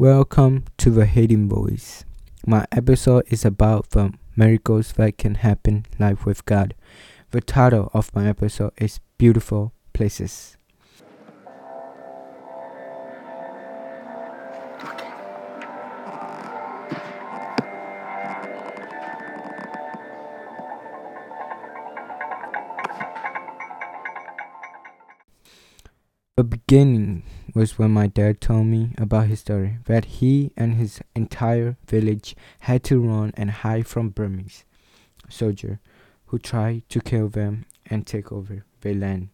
Welcome 0.00 0.66
to 0.76 0.90
the 0.90 1.06
Hidden 1.06 1.48
Voice. 1.48 2.04
My 2.46 2.66
episode 2.70 3.24
is 3.32 3.44
about 3.44 3.90
the 3.90 4.14
miracles 4.36 4.92
that 4.92 5.18
can 5.18 5.34
happen 5.34 5.86
life 5.98 6.24
with 6.24 6.46
God. 6.46 6.76
The 7.32 7.40
title 7.40 7.90
of 7.92 8.14
my 8.14 8.28
episode 8.28 8.74
is 8.76 9.00
Beautiful 9.18 9.72
Places. 9.92 10.56
The 26.36 26.44
beginning 26.44 27.24
was 27.54 27.78
when 27.78 27.90
my 27.90 28.06
dad 28.06 28.40
told 28.40 28.66
me 28.66 28.90
about 28.98 29.26
his 29.26 29.40
story 29.40 29.78
that 29.86 30.04
he 30.04 30.52
and 30.56 30.74
his 30.74 31.00
entire 31.14 31.76
village 31.86 32.36
had 32.60 32.82
to 32.84 33.00
run 33.00 33.32
and 33.36 33.50
hide 33.50 33.86
from 33.86 34.10
Burmese 34.10 34.64
soldiers 35.28 35.78
who 36.26 36.38
tried 36.38 36.88
to 36.88 37.00
kill 37.00 37.28
them 37.28 37.64
and 37.86 38.06
take 38.06 38.30
over 38.30 38.64
their 38.80 38.94
land. 38.94 39.28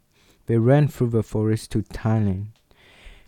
They 0.46 0.58
ran 0.58 0.88
through 0.88 1.10
the 1.10 1.22
forest 1.22 1.70
to 1.72 1.82
Thailand. 1.82 2.48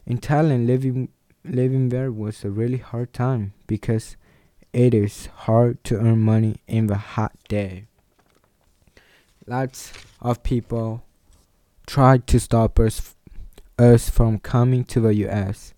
In 0.07 0.19
Thailand, 0.19 0.67
living 0.67 1.09
living 1.45 1.89
there 1.89 2.11
was 2.11 2.45
a 2.45 2.51
really 2.51 2.79
hard 2.79 3.13
time 3.13 3.53
because 3.67 4.17
it 4.73 4.93
is 4.93 5.27
hard 5.47 5.83
to 5.85 5.97
earn 5.97 6.21
money 6.21 6.57
in 6.67 6.87
the 6.87 6.97
hot 6.97 7.33
day. 7.49 7.87
Lots 9.47 9.93
of 10.21 10.43
people 10.43 11.05
tried 11.87 12.27
to 12.27 12.41
stop 12.41 12.79
us 12.81 13.16
us 13.79 14.09
from 14.09 14.39
coming 14.39 14.85
to 14.85 15.01
the 15.01 15.15
US. 15.27 15.75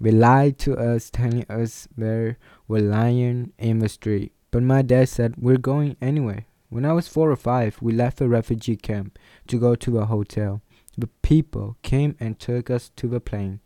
They 0.00 0.10
lied 0.10 0.58
to 0.60 0.76
us, 0.76 1.10
telling 1.10 1.46
us 1.48 1.88
there 1.96 2.38
were 2.68 2.80
lions 2.80 3.50
in 3.58 3.78
the 3.78 3.88
street. 3.88 4.32
But 4.50 4.62
my 4.62 4.82
dad 4.82 5.08
said 5.08 5.34
we're 5.36 5.58
going 5.58 5.96
anyway. 6.00 6.46
When 6.68 6.84
I 6.84 6.92
was 6.92 7.08
four 7.08 7.30
or 7.30 7.36
five, 7.36 7.78
we 7.80 7.92
left 7.92 8.18
the 8.18 8.28
refugee 8.28 8.76
camp 8.76 9.18
to 9.48 9.58
go 9.58 9.74
to 9.76 9.98
a 9.98 10.06
hotel. 10.06 10.60
The 10.96 11.08
people 11.22 11.76
came 11.82 12.16
and 12.20 12.38
took 12.38 12.70
us 12.70 12.90
to 12.96 13.08
the 13.08 13.20
plane. 13.20 13.60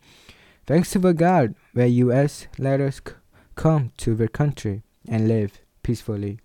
Thanks 0.67 0.91
to 0.93 0.99
the 0.99 1.15
God, 1.15 1.55
the 1.75 1.89
US 1.89 2.47
let 2.59 2.81
us 2.81 3.01
c- 3.07 3.15
come 3.55 3.93
to 3.99 4.15
their 4.15 4.29
country 4.29 4.83
and 5.07 5.29
live 5.29 5.61
peacefully. 5.83 6.41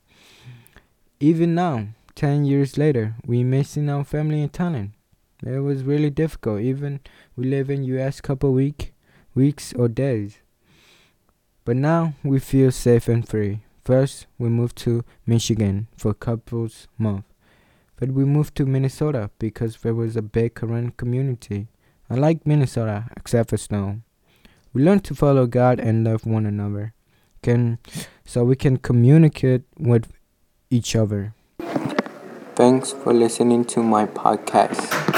Even 1.19 1.55
now, 1.55 1.87
10 2.15 2.45
years 2.45 2.77
later, 2.77 3.15
we 3.25 3.43
missing 3.43 3.89
our 3.89 4.03
family 4.03 4.41
in 4.41 4.49
Thailand. 4.49 4.91
It 5.45 5.59
was 5.59 5.83
really 5.83 6.09
difficult. 6.09 6.61
Even 6.61 7.01
we 7.35 7.45
live 7.45 7.69
in 7.69 7.83
US 7.83 8.21
couple 8.21 8.53
week, 8.53 8.93
weeks 9.35 9.73
or 9.73 9.87
days. 9.87 10.37
But 11.65 11.75
now 11.75 12.13
we 12.23 12.39
feel 12.39 12.71
safe 12.71 13.07
and 13.07 13.27
free. 13.27 13.61
First, 13.85 14.27
we 14.37 14.49
moved 14.49 14.77
to 14.77 15.03
Michigan 15.25 15.87
for 15.97 16.13
couple's 16.13 16.87
month. 16.97 17.25
But 17.97 18.11
we 18.11 18.25
moved 18.25 18.55
to 18.55 18.65
Minnesota 18.65 19.29
because 19.39 19.77
there 19.77 19.93
was 19.93 20.15
a 20.15 20.21
big 20.21 20.55
Karen 20.55 20.91
community. 20.91 21.67
I 22.09 22.15
like 22.15 22.45
Minnesota, 22.45 23.05
except 23.15 23.49
for 23.49 23.57
snow. 23.57 24.01
We 24.73 24.83
learned 24.83 25.03
to 25.05 25.15
follow 25.15 25.45
God 25.45 25.79
and 25.79 26.03
love 26.03 26.25
one 26.25 26.45
another. 26.45 26.93
Can 27.41 27.79
so 28.25 28.43
we 28.43 28.55
can 28.55 28.77
communicate 28.77 29.63
with 29.77 30.11
each 30.69 30.95
other. 30.95 31.33
Thanks 32.55 32.91
for 32.91 33.13
listening 33.13 33.65
to 33.65 33.83
my 33.83 34.05
podcast. 34.05 35.12